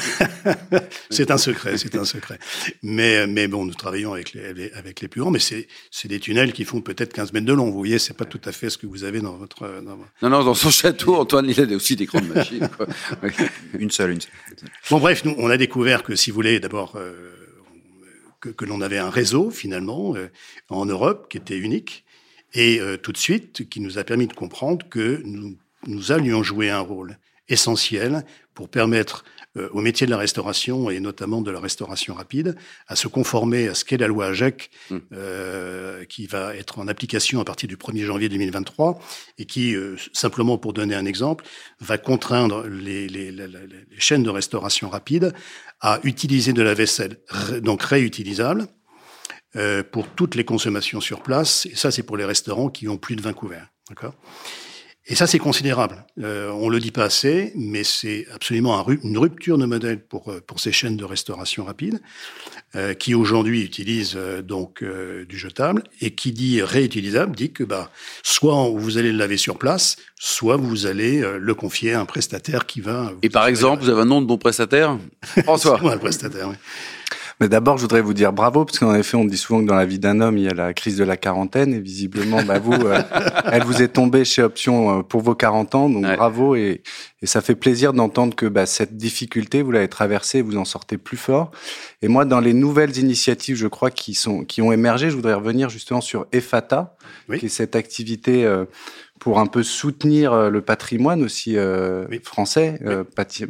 C'est 1.10 1.30
un 1.30 1.38
secret, 1.38 1.76
c'est 1.78 1.96
un 1.96 2.04
secret. 2.04 2.38
Mais, 2.82 3.26
mais 3.26 3.48
bon, 3.48 3.64
nous 3.64 3.74
travaillons 3.74 4.12
avec 4.12 4.32
les, 4.32 4.70
avec 4.74 5.00
les 5.00 5.08
plus 5.08 5.20
grands, 5.20 5.30
mais 5.30 5.38
c'est, 5.38 5.66
c'est 5.90 6.08
des 6.08 6.20
tunnels 6.20 6.52
qui 6.52 6.64
font 6.64 6.80
peut-être 6.80 7.12
15 7.12 7.32
mètres 7.32 7.46
de 7.46 7.52
long. 7.52 7.66
Vous 7.70 7.78
voyez, 7.78 7.98
c'est 7.98 8.16
pas 8.16 8.24
tout 8.24 8.40
à 8.44 8.52
fait 8.52 8.70
ce 8.70 8.78
que 8.78 8.86
vous 8.86 9.04
avez 9.04 9.20
dans 9.20 9.36
votre, 9.36 9.62
dans 9.82 9.96
votre- 9.96 10.10
Non, 10.22 10.30
non, 10.30 10.44
dans 10.44 10.54
son 10.54 10.70
château, 10.70 11.16
Antoine, 11.16 11.48
il 11.48 11.60
a 11.60 11.76
aussi 11.76 11.96
des 11.96 12.06
grandes 12.06 12.28
machines. 12.28 12.68
quoi. 12.76 12.86
Une 13.78 13.90
seule, 13.90 14.12
une 14.12 14.20
seule. 14.20 14.30
Bon, 14.90 14.98
bref, 14.98 15.24
nous, 15.24 15.34
on 15.38 15.50
a 15.50 15.56
découvert 15.56 16.02
que, 16.02 16.14
si 16.14 16.30
vous 16.30 16.34
voulez, 16.36 16.60
d'abord, 16.60 16.94
euh, 16.96 17.32
que, 18.42 18.50
que 18.50 18.66
l'on 18.66 18.82
avait 18.82 18.98
un 18.98 19.08
réseau, 19.08 19.50
finalement, 19.50 20.14
euh, 20.16 20.28
en 20.68 20.84
Europe, 20.84 21.28
qui 21.30 21.38
était 21.38 21.56
unique, 21.56 22.04
et 22.52 22.80
euh, 22.80 22.98
tout 22.98 23.12
de 23.12 23.16
suite, 23.16 23.68
qui 23.70 23.80
nous 23.80 23.98
a 23.98 24.04
permis 24.04 24.26
de 24.26 24.34
comprendre 24.34 24.86
que 24.90 25.22
nous, 25.24 25.56
nous 25.86 26.12
allions 26.12 26.42
jouer 26.42 26.68
un 26.68 26.80
rôle 26.80 27.18
essentiel 27.48 28.24
pour 28.52 28.68
permettre 28.68 29.24
au 29.72 29.80
métier 29.80 30.06
de 30.06 30.10
la 30.10 30.16
restauration, 30.16 30.88
et 30.90 30.98
notamment 31.00 31.42
de 31.42 31.50
la 31.50 31.60
restauration 31.60 32.14
rapide, 32.14 32.56
à 32.88 32.96
se 32.96 33.06
conformer 33.08 33.68
à 33.68 33.74
ce 33.74 33.84
qu'est 33.84 33.98
la 33.98 34.06
loi 34.06 34.26
AGEC, 34.26 34.70
Mm. 34.90 34.96
euh, 35.12 36.04
qui 36.06 36.26
va 36.26 36.54
être 36.56 36.78
en 36.78 36.88
application 36.88 37.40
à 37.40 37.44
partir 37.44 37.68
du 37.68 37.76
1er 37.76 38.04
janvier 38.04 38.28
2023, 38.28 38.98
et 39.38 39.44
qui, 39.46 39.74
euh, 39.74 39.96
simplement 40.12 40.56
pour 40.58 40.72
donner 40.72 40.94
un 40.94 41.04
exemple, 41.04 41.44
va 41.80 41.98
contraindre 41.98 42.66
les, 42.66 43.08
les, 43.08 43.30
la- 43.30 43.46
les 43.46 43.84
chaînes 43.98 44.22
de 44.22 44.30
restauration 44.30 44.88
rapide 44.88 45.34
à 45.80 46.00
utiliser 46.04 46.52
de 46.52 46.62
la 46.62 46.74
vaisselle 46.74 47.18
donc 47.60 47.82
réutilisable 47.82 48.66
euh, 49.56 49.82
pour 49.82 50.08
toutes 50.08 50.34
les 50.34 50.44
consommations 50.44 51.00
sur 51.00 51.22
place. 51.22 51.66
Et 51.66 51.74
ça, 51.76 51.90
c'est 51.90 52.02
pour 52.04 52.16
les 52.16 52.24
restaurants 52.24 52.70
qui 52.70 52.88
ont 52.88 52.96
plus 52.96 53.16
de 53.16 53.22
20 53.22 53.32
couverts. 53.34 53.68
D'accord? 53.90 54.14
Et 55.06 55.16
ça, 55.16 55.26
c'est 55.26 55.40
considérable. 55.40 56.04
Euh, 56.22 56.50
on 56.50 56.68
le 56.68 56.78
dit 56.78 56.92
pas 56.92 57.04
assez, 57.04 57.52
mais 57.56 57.82
c'est 57.82 58.24
absolument 58.32 58.78
un 58.78 58.92
une 59.02 59.18
rupture 59.18 59.58
de 59.58 59.66
modèle 59.66 59.98
pour, 60.00 60.28
euh, 60.28 60.40
pour 60.46 60.60
ces 60.60 60.70
chaînes 60.70 60.96
de 60.96 61.04
restauration 61.04 61.64
rapide, 61.64 62.00
euh, 62.76 62.94
qui 62.94 63.12
aujourd'hui 63.14 63.62
utilisent 63.62 64.14
euh, 64.16 64.42
donc 64.42 64.80
euh, 64.82 65.24
du 65.24 65.36
jetable, 65.36 65.82
et 66.00 66.12
qui 66.12 66.30
dit 66.30 66.62
réutilisable 66.62 67.34
dit 67.34 67.52
que 67.52 67.64
bah, 67.64 67.90
soit 68.22 68.68
vous 68.68 68.96
allez 68.96 69.10
le 69.10 69.18
laver 69.18 69.38
sur 69.38 69.58
place, 69.58 69.96
soit 70.20 70.56
vous 70.56 70.86
allez 70.86 71.20
euh, 71.20 71.36
le 71.36 71.54
confier 71.54 71.94
à 71.94 72.00
un 72.00 72.04
prestataire 72.04 72.64
qui 72.64 72.80
va... 72.80 73.10
Et 73.22 73.28
par 73.28 73.48
exemple, 73.48 73.82
vous 73.82 73.90
avez 73.90 74.02
un 74.02 74.06
nom 74.06 74.22
de 74.22 74.26
bon 74.26 74.38
prestataire? 74.38 74.98
François. 75.42 75.80
Un 75.82 75.98
prestataire, 75.98 76.48
oui. 76.48 76.56
Mais 77.42 77.48
d'abord, 77.48 77.76
je 77.76 77.82
voudrais 77.82 78.02
vous 78.02 78.14
dire 78.14 78.32
bravo, 78.32 78.64
parce 78.64 78.78
qu'en 78.78 78.94
effet, 78.94 79.16
on 79.16 79.24
dit 79.24 79.36
souvent 79.36 79.62
que 79.62 79.66
dans 79.66 79.74
la 79.74 79.84
vie 79.84 79.98
d'un 79.98 80.20
homme, 80.20 80.38
il 80.38 80.44
y 80.44 80.48
a 80.48 80.54
la 80.54 80.72
crise 80.72 80.96
de 80.96 81.02
la 81.02 81.16
quarantaine, 81.16 81.74
et 81.74 81.80
visiblement, 81.80 82.40
bah, 82.44 82.60
vous, 82.60 82.72
euh, 82.72 83.02
elle 83.50 83.64
vous 83.64 83.82
est 83.82 83.88
tombée 83.88 84.24
chez 84.24 84.44
Option 84.44 85.00
euh, 85.00 85.02
pour 85.02 85.22
vos 85.22 85.34
40 85.34 85.74
ans, 85.74 85.90
donc 85.90 86.04
Ouais. 86.04 86.14
bravo, 86.14 86.54
et, 86.54 86.82
et 87.20 87.26
ça 87.26 87.40
fait 87.40 87.56
plaisir 87.56 87.94
d'entendre 87.94 88.36
que 88.36 88.46
bah, 88.46 88.64
cette 88.64 88.96
difficulté, 88.96 89.62
vous 89.62 89.72
l'avez 89.72 89.88
traversée, 89.88 90.40
vous 90.40 90.56
en 90.56 90.64
sortez 90.64 90.98
plus 90.98 91.16
fort. 91.16 91.50
Et 92.00 92.06
moi, 92.06 92.24
dans 92.24 92.38
les 92.38 92.52
nouvelles 92.52 92.96
initiatives, 92.96 93.56
je 93.56 93.66
crois, 93.66 93.90
qui, 93.90 94.14
sont, 94.14 94.44
qui 94.44 94.62
ont 94.62 94.70
émergé, 94.70 95.10
je 95.10 95.16
voudrais 95.16 95.34
revenir 95.34 95.68
justement 95.68 96.00
sur 96.00 96.26
EFATA, 96.30 96.94
Oui. 97.28 97.40
qui 97.40 97.46
est 97.46 97.48
cette 97.48 97.74
activité 97.74 98.44
euh, 98.44 98.66
pour 99.18 99.40
un 99.40 99.46
peu 99.46 99.64
soutenir 99.64 100.48
le 100.48 100.60
patrimoine 100.60 101.24
aussi 101.24 101.56
euh, 101.56 102.04
Oui. 102.08 102.20
français, 102.22 102.78
euh, 102.86 103.02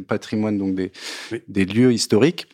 patrimoine 0.07 0.57
donc 0.57 0.73
des, 0.73 0.91
Oui. 1.31 1.41
des 1.47 1.65
lieux 1.65 1.93
historiques. 1.93 2.47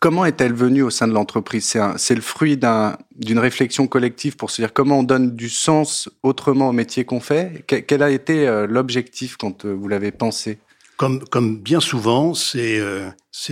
Comment 0.00 0.24
est-elle 0.24 0.54
venue 0.54 0.80
au 0.80 0.88
sein 0.88 1.06
de 1.06 1.12
l'entreprise? 1.12 1.76
C'est 1.98 2.14
le 2.14 2.22
fruit 2.22 2.56
d'un- 2.56 2.96
d'une 3.16 3.38
réflexion 3.38 3.86
collective 3.86 4.34
pour 4.34 4.50
se 4.50 4.62
dire 4.62 4.72
comment 4.72 5.00
on 5.00 5.02
donne 5.02 5.36
du 5.36 5.50
sens 5.50 6.08
autrement 6.22 6.70
au 6.70 6.72
métier 6.72 7.04
qu'on 7.04 7.20
fait. 7.20 7.64
Que- 7.66 7.76
quel 7.76 8.02
a 8.02 8.10
été 8.10 8.48
euh, 8.48 8.66
l'objectif 8.66 9.36
quand 9.36 9.66
euh, 9.66 9.74
vous 9.74 9.88
l'avez 9.88 10.10
pensé? 10.10 10.58
Comme, 10.96 11.22
comme 11.28 11.58
bien 11.58 11.80
souvent, 11.80 12.32
c'est 12.32 12.78
euh, 12.80 13.10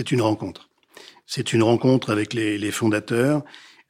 une 0.09 0.23
rencontre. 0.23 0.69
C'est 1.27 1.53
une 1.53 1.61
rencontre 1.61 2.11
avec 2.11 2.33
les, 2.33 2.57
les 2.57 2.71
fondateurs 2.71 3.43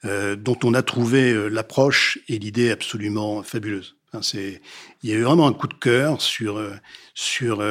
euh, 0.04 0.36
dont 0.36 0.58
on 0.66 0.74
a 0.74 0.82
trouvé 0.82 1.50
l'approche 1.50 2.20
et 2.28 2.40
l'idée 2.40 2.72
absolument 2.72 3.42
fabuleuse. 3.42 3.96
Il 4.34 4.60
y 5.04 5.14
a 5.14 5.16
eu 5.16 5.22
vraiment 5.22 5.48
un 5.48 5.54
coup 5.54 5.68
de 5.68 5.76
cœur 5.76 6.20
sur 6.20 6.60
sur 7.14 7.62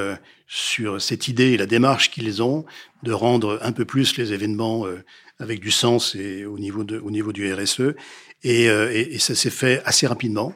sur 0.48 1.00
cette 1.00 1.28
idée 1.28 1.52
et 1.52 1.56
la 1.56 1.66
démarche 1.66 2.10
qu'ils 2.10 2.42
ont 2.42 2.64
de 3.02 3.12
rendre 3.12 3.58
un 3.62 3.72
peu 3.72 3.84
plus 3.84 4.16
les 4.16 4.32
événements 4.32 4.86
euh, 4.86 5.04
avec 5.38 5.60
du 5.60 5.70
sens 5.70 6.16
et 6.16 6.44
au 6.44 6.58
niveau 6.58 6.82
de 6.82 6.98
au 6.98 7.10
niveau 7.10 7.32
du 7.32 7.52
RSE 7.52 7.94
et, 8.42 8.68
euh, 8.68 8.90
et, 8.92 9.14
et 9.14 9.18
ça 9.18 9.34
s'est 9.34 9.50
fait 9.50 9.82
assez 9.84 10.06
rapidement. 10.06 10.52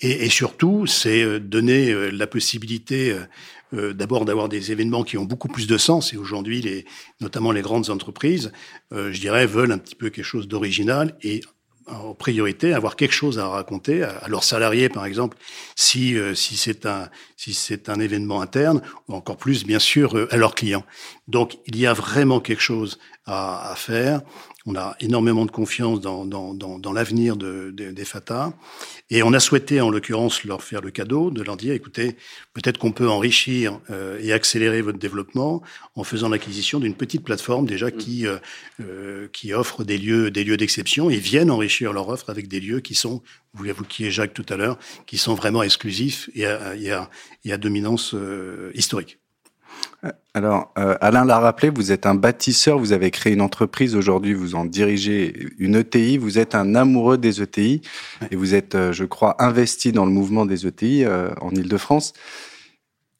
Et, 0.00 0.26
et 0.26 0.28
surtout 0.28 0.86
c'est 0.86 1.22
euh, 1.22 1.38
donner 1.38 2.10
la 2.10 2.26
possibilité 2.26 3.16
euh, 3.74 3.92
d'abord 3.92 4.24
d'avoir 4.24 4.48
des 4.48 4.72
événements 4.72 5.02
qui 5.02 5.18
ont 5.18 5.26
beaucoup 5.26 5.48
plus 5.48 5.66
de 5.66 5.76
sens 5.76 6.14
et 6.14 6.16
aujourd'hui 6.16 6.62
les 6.62 6.86
notamment 7.20 7.52
les 7.52 7.60
grandes 7.60 7.90
entreprises 7.90 8.50
euh, 8.94 9.12
je 9.12 9.20
dirais 9.20 9.44
veulent 9.44 9.72
un 9.72 9.76
petit 9.78 9.94
peu 9.94 10.08
quelque 10.08 10.24
chose 10.24 10.48
d'original 10.48 11.18
et 11.20 11.42
en 11.88 12.14
priorité 12.14 12.72
avoir 12.72 12.96
quelque 12.96 13.14
chose 13.14 13.38
à 13.38 13.48
raconter 13.48 14.02
à, 14.02 14.28
leurs 14.28 14.44
salariés, 14.44 14.88
par 14.88 15.04
exemple, 15.06 15.36
si 15.76 16.16
euh, 16.16 16.34
si 16.34 16.56
c'est 16.56 16.86
un 16.86 17.08
si 17.36 17.54
c'est 17.54 17.88
un 17.88 18.00
événement 18.00 18.40
interne, 18.40 18.82
ou 19.08 19.14
encore 19.14 19.36
plus, 19.36 19.64
bien 19.64 19.78
sûr, 19.78 20.16
euh, 20.16 20.28
à 20.32 20.36
leurs 20.36 20.54
clients. 20.54 20.84
Donc, 21.28 21.58
il 21.66 21.76
y 21.76 21.86
a 21.86 21.92
vraiment 21.92 22.40
quelque 22.40 22.62
chose 22.62 22.98
à, 23.26 23.70
à 23.70 23.74
faire. 23.76 24.22
On 24.70 24.76
a 24.76 24.96
énormément 25.00 25.46
de 25.46 25.50
confiance 25.50 25.98
dans, 26.02 26.26
dans, 26.26 26.52
dans, 26.52 26.78
dans 26.78 26.92
l'avenir 26.92 27.38
de, 27.38 27.70
de, 27.70 27.90
des 27.90 28.04
FATA. 28.04 28.52
Et 29.08 29.22
on 29.22 29.32
a 29.32 29.40
souhaité, 29.40 29.80
en 29.80 29.88
l'occurrence, 29.88 30.44
leur 30.44 30.62
faire 30.62 30.82
le 30.82 30.90
cadeau 30.90 31.30
de 31.30 31.42
leur 31.42 31.56
dire, 31.56 31.72
écoutez, 31.72 32.16
peut-être 32.52 32.76
qu'on 32.76 32.92
peut 32.92 33.08
enrichir 33.08 33.80
euh, 33.88 34.18
et 34.20 34.30
accélérer 34.30 34.82
votre 34.82 34.98
développement 34.98 35.62
en 35.94 36.04
faisant 36.04 36.28
l'acquisition 36.28 36.80
d'une 36.80 36.94
petite 36.94 37.24
plateforme 37.24 37.64
déjà 37.64 37.90
qui, 37.90 38.26
euh, 38.26 38.36
euh, 38.80 39.26
qui 39.32 39.54
offre 39.54 39.84
des 39.84 39.96
lieux, 39.96 40.30
des 40.30 40.44
lieux 40.44 40.58
d'exception 40.58 41.08
et 41.08 41.16
viennent 41.16 41.50
enrichir 41.50 41.94
leur 41.94 42.10
offre 42.10 42.28
avec 42.28 42.46
des 42.46 42.60
lieux 42.60 42.80
qui 42.80 42.94
sont, 42.94 43.22
vous 43.54 43.64
évoquiez 43.64 44.10
Jacques 44.10 44.34
tout 44.34 44.44
à 44.50 44.56
l'heure, 44.56 44.78
qui 45.06 45.16
sont 45.16 45.34
vraiment 45.34 45.62
exclusifs 45.62 46.28
et 46.34 46.44
à, 46.44 46.76
et 46.76 46.90
à, 46.90 47.08
et 47.46 47.54
à 47.54 47.56
dominance 47.56 48.12
euh, 48.12 48.70
historique. 48.74 49.18
Alors, 50.34 50.72
euh, 50.78 50.96
Alain 51.00 51.24
l'a 51.24 51.40
rappelé, 51.40 51.70
vous 51.70 51.90
êtes 51.90 52.06
un 52.06 52.14
bâtisseur, 52.14 52.78
vous 52.78 52.92
avez 52.92 53.10
créé 53.10 53.32
une 53.32 53.40
entreprise, 53.40 53.96
aujourd'hui 53.96 54.34
vous 54.34 54.54
en 54.54 54.64
dirigez 54.64 55.48
une 55.58 55.74
ETI, 55.74 56.18
vous 56.18 56.38
êtes 56.38 56.54
un 56.54 56.76
amoureux 56.76 57.18
des 57.18 57.42
ETI 57.42 57.82
et 58.30 58.36
vous 58.36 58.54
êtes, 58.54 58.76
euh, 58.76 58.92
je 58.92 59.04
crois, 59.04 59.34
investi 59.42 59.90
dans 59.90 60.04
le 60.04 60.12
mouvement 60.12 60.46
des 60.46 60.66
ETI 60.66 61.04
euh, 61.04 61.30
en 61.40 61.50
Ile-de-France. 61.50 62.12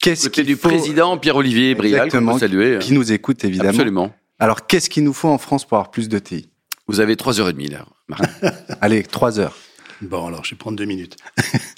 Qu'est-ce 0.01 0.29
qui 0.29 0.43
du 0.43 0.55
faut... 0.55 0.69
président 0.69 1.17
Pierre-Olivier 1.17 1.75
Brial, 1.75 2.09
saluer, 2.39 2.79
qui 2.79 2.93
nous 2.93 3.11
écoute 3.11 3.43
évidemment. 3.43 3.69
Absolument. 3.71 4.13
Alors, 4.39 4.65
qu'est-ce 4.65 4.89
qu'il 4.89 5.03
nous 5.03 5.11
faut 5.11 5.27
en 5.27 5.37
France 5.37 5.65
pour 5.65 5.77
avoir 5.77 5.91
plus 5.91 6.07
d'ETI 6.07 6.49
Vous 6.87 7.01
avez 7.01 7.15
3h30 7.15 7.71
là. 7.71 7.85
Allez, 8.81 9.03
3 9.03 9.41
heures. 9.41 9.57
Bon, 10.01 10.27
alors 10.27 10.45
je 10.45 10.51
vais 10.51 10.57
prendre 10.57 10.77
deux 10.77 10.85
minutes. 10.85 11.17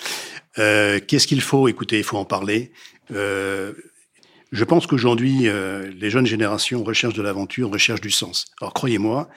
qu'est-ce 0.56 1.26
qu'il 1.26 1.42
faut? 1.42 1.68
Écoutez, 1.68 1.98
il 1.98 2.04
faut 2.04 2.18
en 2.18 2.26
parler. 2.26 2.72
Euh, 3.14 3.74
je 4.52 4.64
pense 4.66 4.86
qu'aujourd'hui, 4.86 5.48
euh, 5.48 5.90
les 5.98 6.10
jeunes 6.10 6.26
générations 6.26 6.84
recherchent 6.84 7.14
de 7.14 7.22
l'aventure, 7.22 7.72
recherchent 7.72 8.02
du 8.02 8.12
sens. 8.12 8.48
Alors 8.60 8.74
croyez-moi, 8.74 9.30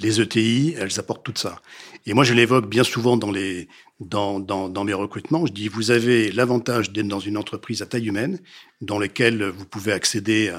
les 0.00 0.20
ETI, 0.20 0.74
elles 0.78 0.98
apportent 0.98 1.24
tout 1.24 1.34
ça. 1.36 1.60
Et 2.06 2.14
moi, 2.14 2.24
je 2.24 2.34
l'évoque 2.34 2.68
bien 2.68 2.84
souvent 2.84 3.16
dans, 3.16 3.30
les, 3.30 3.68
dans, 4.00 4.40
dans, 4.40 4.68
dans 4.68 4.84
mes 4.84 4.92
recrutements. 4.92 5.44
Je 5.46 5.52
dis, 5.52 5.68
vous 5.68 5.90
avez 5.90 6.30
l'avantage 6.30 6.90
d'être 6.92 7.08
dans 7.08 7.20
une 7.20 7.36
entreprise 7.36 7.82
à 7.82 7.86
taille 7.86 8.06
humaine, 8.06 8.38
dans 8.80 8.98
laquelle 8.98 9.42
vous 9.44 9.64
pouvez 9.64 9.92
accéder, 9.92 10.52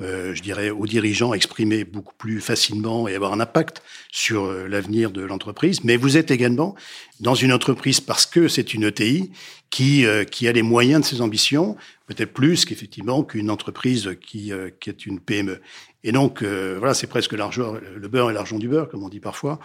euh, 0.00 0.34
je 0.34 0.42
dirais, 0.42 0.70
aux 0.70 0.86
dirigeants, 0.86 1.34
exprimer 1.34 1.84
beaucoup 1.84 2.14
plus 2.16 2.40
facilement 2.40 3.08
et 3.08 3.14
avoir 3.14 3.32
un 3.32 3.40
impact 3.40 3.82
sur 4.12 4.44
euh, 4.44 4.68
l'avenir 4.68 5.10
de 5.10 5.22
l'entreprise. 5.22 5.82
Mais 5.84 5.96
vous 5.96 6.16
êtes 6.16 6.30
également 6.30 6.74
dans 7.20 7.34
une 7.34 7.52
entreprise 7.52 8.00
parce 8.00 8.26
que 8.26 8.48
c'est 8.48 8.74
une 8.74 8.84
ETI 8.84 9.30
qui, 9.74 10.06
euh, 10.06 10.22
qui 10.22 10.46
a 10.46 10.52
les 10.52 10.62
moyens 10.62 11.02
de 11.02 11.06
ses 11.06 11.20
ambitions, 11.20 11.76
peut-être 12.06 12.32
plus 12.32 12.64
qu'effectivement 12.64 13.24
qu'une 13.24 13.50
entreprise 13.50 14.16
qui, 14.24 14.52
euh, 14.52 14.70
qui 14.78 14.88
est 14.88 15.04
une 15.04 15.18
PME. 15.18 15.60
Et 16.04 16.12
donc, 16.12 16.42
euh, 16.42 16.76
voilà, 16.78 16.94
c'est 16.94 17.06
presque 17.06 17.32
l'argent, 17.32 17.74
le 17.96 18.08
beurre 18.08 18.30
et 18.30 18.34
l'argent 18.34 18.58
du 18.58 18.68
beurre, 18.68 18.88
comme 18.88 19.02
on 19.02 19.08
dit 19.08 19.20
parfois. 19.20 19.58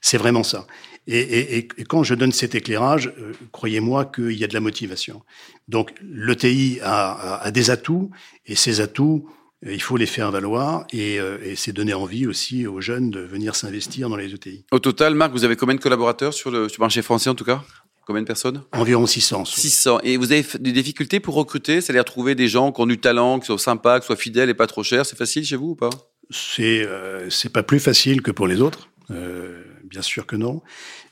C'est 0.00 0.16
vraiment 0.16 0.42
ça. 0.42 0.66
Et, 1.06 1.68
quand 1.88 2.02
je 2.02 2.14
donne 2.14 2.32
cet 2.32 2.54
éclairage, 2.54 3.12
croyez-moi 3.52 4.06
qu'il 4.06 4.32
y 4.32 4.44
a 4.44 4.46
de 4.46 4.54
la 4.54 4.60
motivation. 4.60 5.22
Donc, 5.68 5.92
l'ETI 6.02 6.78
a, 6.82 7.42
a, 7.42 7.50
des 7.50 7.70
atouts, 7.70 8.10
et 8.46 8.54
ces 8.54 8.80
atouts, 8.80 9.28
il 9.66 9.82
faut 9.82 9.96
les 9.96 10.06
faire 10.06 10.30
valoir, 10.30 10.86
et, 10.92 11.18
c'est 11.56 11.72
donner 11.72 11.92
envie 11.92 12.26
aussi 12.26 12.66
aux 12.66 12.80
jeunes 12.80 13.10
de 13.10 13.20
venir 13.20 13.54
s'investir 13.56 14.08
dans 14.08 14.16
les 14.16 14.32
ETI. 14.32 14.64
Au 14.70 14.78
total, 14.78 15.14
Marc, 15.14 15.32
vous 15.32 15.44
avez 15.44 15.56
combien 15.56 15.74
de 15.74 15.80
collaborateurs 15.80 16.32
sur 16.32 16.50
le 16.50 16.68
marché 16.78 17.02
français 17.02 17.28
en 17.28 17.34
tout 17.34 17.44
cas? 17.44 17.62
Combien 18.06 18.22
de 18.22 18.26
personnes 18.26 18.62
Environ 18.72 19.06
600. 19.06 19.44
600. 19.44 20.00
Et 20.02 20.16
vous 20.16 20.32
avez 20.32 20.44
des 20.58 20.72
difficultés 20.72 21.20
pour 21.20 21.34
recruter 21.34 21.80
C'est-à-dire 21.80 22.04
trouver 22.04 22.34
des 22.34 22.48
gens 22.48 22.72
qui 22.72 22.80
ont 22.80 22.86
du 22.86 22.98
talent, 22.98 23.38
qui 23.38 23.46
sont 23.46 23.58
sympas, 23.58 24.00
qui 24.00 24.06
soient 24.06 24.16
fidèles 24.16 24.50
et 24.50 24.54
pas 24.54 24.66
trop 24.66 24.82
chers 24.82 25.06
C'est 25.06 25.16
facile 25.16 25.44
chez 25.44 25.56
vous 25.56 25.70
ou 25.70 25.74
pas? 25.76 25.90
C'est 26.30 26.82
euh, 26.82 27.28
c'est 27.30 27.52
pas 27.52 27.62
plus 27.62 27.80
facile 27.80 28.22
que 28.22 28.30
pour 28.30 28.46
les 28.46 28.60
autres. 28.60 28.88
Euh, 29.10 29.62
bien 29.84 30.02
sûr 30.02 30.26
que 30.26 30.36
non. 30.36 30.62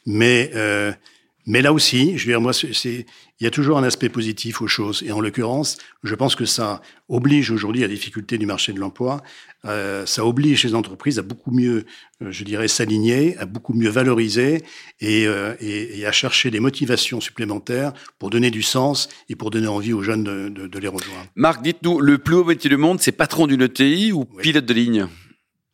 Mais 0.07 0.51
euh, 0.55 0.93
mais 1.47 1.63
là 1.63 1.73
aussi, 1.73 2.19
je 2.19 2.27
veux 2.27 2.33
dire, 2.33 2.41
moi, 2.41 2.53
c'est, 2.53 3.07
il 3.41 3.45
y 3.45 3.47
a 3.47 3.51
toujours 3.51 3.79
un 3.79 3.83
aspect 3.83 4.09
positif 4.09 4.61
aux 4.61 4.67
choses. 4.67 5.03
Et 5.07 5.13
en 5.13 5.21
l'occurrence, 5.21 5.79
je 6.03 6.15
pense 6.15 6.35
que 6.35 6.45
ça 6.45 6.83
oblige 7.09 7.51
aujourd'hui 7.51 7.83
à 7.83 7.89
la 7.89 7.95
difficulté 7.95 8.37
du 8.39 8.47
marché 8.47 8.73
de 8.73 8.79
l'emploi. 8.79 9.23
Euh, 9.65 10.07
ça 10.07 10.25
oblige 10.25 10.65
les 10.65 10.75
entreprises 10.75 11.19
à 11.19 11.23
beaucoup 11.23 11.51
mieux, 11.51 11.85
euh, 12.23 12.31
je 12.31 12.45
dirais, 12.45 12.69
s'aligner, 12.69 13.37
à 13.39 13.47
beaucoup 13.47 13.75
mieux 13.75 13.91
valoriser 13.91 14.63
et, 15.01 15.27
euh, 15.27 15.55
et, 15.61 16.01
et, 16.01 16.07
à 16.07 16.13
chercher 16.13 16.51
des 16.51 16.61
motivations 16.61 17.21
supplémentaires 17.21 17.93
pour 18.19 18.31
donner 18.31 18.51
du 18.51 18.63
sens 18.63 19.09
et 19.29 19.37
pour 19.37 19.51
donner 19.51 19.67
envie 19.67 19.93
aux 19.93 20.03
jeunes 20.03 20.25
de, 20.25 20.49
de, 20.49 20.67
de 20.67 20.79
les 20.79 20.89
rejoindre. 20.89 21.27
Marc, 21.35 21.63
dites-nous, 21.63 22.01
le 22.01 22.19
plus 22.19 22.37
haut 22.37 22.45
métier 22.45 22.71
du 22.71 22.77
monde, 22.77 23.01
c'est 23.01 23.13
patron 23.13 23.47
d'une 23.47 23.63
ETI 23.63 24.13
ou 24.13 24.27
oui. 24.35 24.43
pilote 24.43 24.67
de 24.67 24.75
ligne? 24.75 25.07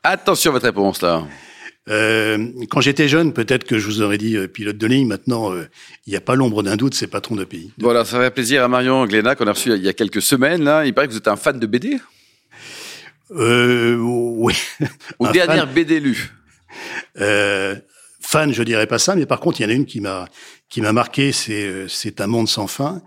Attention 0.02 0.50
à 0.50 0.54
votre 0.54 0.66
réponse 0.66 1.02
là. 1.02 1.26
Euh, 1.88 2.48
quand 2.68 2.80
j'étais 2.80 3.08
jeune, 3.08 3.32
peut-être 3.32 3.64
que 3.64 3.78
je 3.78 3.86
vous 3.86 4.02
aurais 4.02 4.18
dit 4.18 4.36
euh, 4.36 4.48
pilote 4.48 4.76
de 4.76 4.86
ligne. 4.86 5.06
Maintenant, 5.06 5.52
euh, 5.52 5.68
il 6.06 6.10
n'y 6.10 6.16
a 6.16 6.20
pas 6.20 6.34
l'ombre 6.34 6.62
d'un 6.62 6.76
doute, 6.76 6.94
c'est 6.94 7.06
patron 7.06 7.36
de 7.36 7.44
pays. 7.44 7.72
De 7.78 7.84
voilà, 7.84 8.04
ça 8.04 8.18
fait 8.18 8.30
plaisir 8.30 8.64
à 8.64 8.68
Marion 8.68 9.06
Gléna 9.06 9.36
qu'on 9.36 9.46
a 9.46 9.52
reçu 9.52 9.72
il 9.72 9.82
y 9.82 9.88
a 9.88 9.92
quelques 9.92 10.22
semaines. 10.22 10.64
Là, 10.64 10.84
il 10.84 10.94
paraît 10.94 11.06
que 11.06 11.12
vous 11.12 11.18
êtes 11.18 11.28
un 11.28 11.36
fan 11.36 11.58
de 11.58 11.66
BD. 11.66 11.98
Euh, 13.30 13.96
oui. 13.96 14.54
Ou 15.20 15.28
dernière 15.28 15.66
fan. 15.66 15.74
BD 15.74 16.00
lue. 16.00 16.32
Euh, 17.20 17.76
fan, 18.20 18.52
je 18.52 18.62
dirais 18.64 18.86
pas 18.86 18.98
ça, 18.98 19.14
mais 19.14 19.26
par 19.26 19.38
contre, 19.38 19.60
il 19.60 19.64
y 19.64 19.66
en 19.66 19.70
a 19.70 19.74
une 19.74 19.86
qui 19.86 20.00
m'a 20.00 20.28
qui 20.68 20.80
m'a 20.80 20.92
marqué. 20.92 21.30
C'est 21.30 21.86
c'est 21.88 22.20
un 22.20 22.26
monde 22.26 22.48
sans 22.48 22.66
fin 22.66 23.02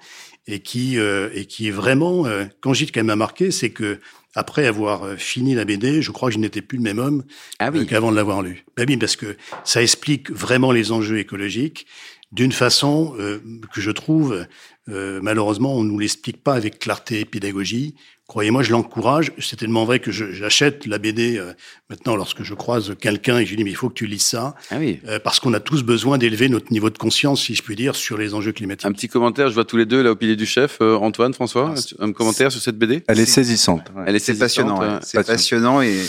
et 0.47 0.61
qui 0.61 0.97
et 0.97 1.45
qui 1.45 1.67
est 1.67 1.71
vraiment. 1.71 2.25
quand 2.61 2.73
je 2.73 2.85
dis 2.85 2.91
qu'elle 2.91 3.03
m'a 3.03 3.15
marqué, 3.15 3.51
c'est 3.51 3.69
que 3.69 3.99
après 4.39 4.65
avoir 4.65 5.03
euh, 5.03 5.15
fini 5.17 5.53
la 5.53 5.65
BD, 5.65 6.01
je 6.01 6.11
crois 6.11 6.29
que 6.29 6.35
je 6.35 6.39
n'étais 6.39 6.61
plus 6.61 6.77
le 6.77 6.83
même 6.83 6.97
homme 6.97 7.23
ah 7.59 7.71
oui. 7.73 7.85
qu'avant 7.85 8.09
de 8.09 8.15
l'avoir 8.15 8.41
lu. 8.41 8.65
Ben 8.77 8.85
oui, 8.87 8.95
parce 8.95 9.17
que 9.17 9.35
ça 9.65 9.83
explique 9.83 10.31
vraiment 10.31 10.71
les 10.71 10.93
enjeux 10.93 11.19
écologiques 11.19 11.85
d'une 12.31 12.53
façon 12.53 13.15
euh, 13.19 13.39
que 13.73 13.81
je 13.81 13.91
trouve, 13.91 14.47
euh, 14.87 15.19
malheureusement, 15.21 15.75
on 15.75 15.83
nous 15.83 15.99
l'explique 15.99 16.41
pas 16.41 16.53
avec 16.53 16.79
clarté 16.79 17.19
et 17.19 17.25
pédagogie. 17.25 17.95
Croyez-moi, 18.29 18.61
je 18.61 18.71
l'encourage. 18.71 19.31
C'est 19.39 19.55
tellement 19.55 19.85
vrai 19.85 19.99
que 19.99 20.11
j'achète 20.11 20.85
la 20.85 20.99
BD 20.99 21.39
euh, 21.39 21.53
maintenant 21.89 22.15
lorsque 22.15 22.43
je 22.43 22.53
croise 22.53 22.93
quelqu'un 23.01 23.39
et 23.39 23.45
je 23.45 23.49
lui 23.49 23.57
dis 23.57 23.63
mais 23.63 23.71
il 23.71 23.75
faut 23.75 23.89
que 23.89 23.95
tu 23.95 24.05
lises 24.05 24.21
ça, 24.21 24.53
ah 24.69 24.75
oui. 24.77 24.99
euh, 25.07 25.17
parce 25.17 25.39
qu'on 25.39 25.51
a 25.55 25.59
tous 25.59 25.81
besoin 25.81 26.19
d'élever 26.19 26.47
notre 26.47 26.71
niveau 26.71 26.91
de 26.91 26.97
conscience, 26.99 27.41
si 27.41 27.55
je 27.55 27.63
puis 27.63 27.75
dire, 27.75 27.95
sur 27.95 28.19
les 28.19 28.35
enjeux 28.35 28.51
climatiques. 28.51 28.85
Un 28.85 28.91
petit 28.91 29.07
commentaire, 29.07 29.49
je 29.49 29.55
vois 29.55 29.65
tous 29.65 29.77
les 29.77 29.87
deux 29.87 30.03
là 30.03 30.11
au 30.11 30.15
pilier 30.15 30.35
du 30.35 30.45
chef, 30.45 30.77
euh, 30.79 30.95
Antoine, 30.97 31.33
François, 31.33 31.73
ah, 31.75 32.03
un 32.03 32.11
commentaire 32.11 32.51
sur 32.51 32.61
cette 32.61 32.77
BD. 32.77 33.03
Elle 33.07 33.19
est 33.19 33.25
saisissante. 33.25 33.91
Ouais. 33.95 34.03
Elle 34.05 34.15
est, 34.15 34.29
est 34.29 34.37
passionnant. 34.37 34.79
Ouais. 34.79 34.99
C'est 35.01 35.25
passionnant 35.25 35.81
et 35.81 35.99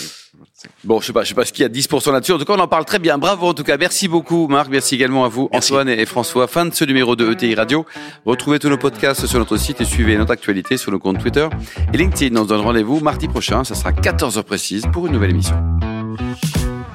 Bon, 0.84 1.00
je 1.00 1.06
sais 1.06 1.12
pas, 1.12 1.22
je 1.22 1.28
sais 1.28 1.34
pas 1.34 1.44
ce 1.44 1.52
qu'il 1.52 1.62
y 1.62 1.66
a 1.66 1.68
10% 1.68 2.12
là-dessus. 2.12 2.32
En 2.32 2.38
tout 2.38 2.44
cas, 2.44 2.52
on 2.54 2.58
en 2.58 2.68
parle 2.68 2.84
très 2.84 2.98
bien. 2.98 3.18
Bravo, 3.18 3.48
en 3.48 3.54
tout 3.54 3.64
cas. 3.64 3.76
Merci 3.76 4.08
beaucoup, 4.08 4.46
Marc. 4.48 4.68
Merci 4.70 4.94
également 4.94 5.24
à 5.24 5.28
vous, 5.28 5.48
Merci. 5.52 5.72
Antoine 5.72 5.88
et 5.88 6.06
François. 6.06 6.46
Fin 6.48 6.66
de 6.66 6.74
ce 6.74 6.84
numéro 6.84 7.16
de 7.16 7.30
ETI 7.32 7.54
Radio. 7.54 7.86
Retrouvez 8.26 8.58
tous 8.58 8.68
nos 8.68 8.78
podcasts 8.78 9.26
sur 9.26 9.38
notre 9.38 9.56
site 9.56 9.80
et 9.80 9.84
suivez 9.84 10.16
notre 10.16 10.32
actualité 10.32 10.76
sur 10.76 10.92
nos 10.92 10.98
comptes 10.98 11.18
Twitter 11.18 11.48
et 11.92 11.96
LinkedIn. 12.10 12.36
On 12.36 12.44
se 12.44 12.48
donne 12.48 12.60
rendez-vous 12.60 13.00
mardi 13.00 13.28
prochain. 13.28 13.64
Ça 13.64 13.74
sera 13.74 13.92
14h 13.92 14.42
précise 14.42 14.84
pour 14.92 15.06
une 15.06 15.12
nouvelle 15.12 15.30
émission. 15.30 15.56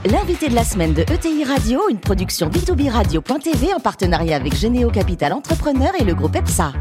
L'invité 0.05 0.50
de 0.50 0.55
la 0.55 0.63
semaine 0.63 0.93
de 0.93 1.01
ETI 1.01 1.43
Radio, 1.45 1.81
une 1.89 2.00
production 2.00 2.48
B2B 2.48 2.91
Radio.tv 2.91 3.74
en 3.74 3.79
partenariat 3.79 4.36
avec 4.36 4.55
Généo 4.55 4.89
Capital 4.89 5.34
Entrepreneur 5.34 5.91
et 6.00 6.03
le 6.03 6.13
groupe 6.13 6.36
EPSA. 6.36 6.74